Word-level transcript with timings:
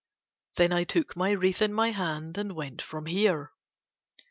Then 0.55 0.73
I 0.73 0.83
took 0.83 1.15
my 1.15 1.29
wreath 1.29 1.61
in 1.61 1.71
my 1.73 1.91
hand 1.91 2.35
and 2.35 2.53
went 2.55 2.81
from 2.81 3.05
here. 3.05 3.51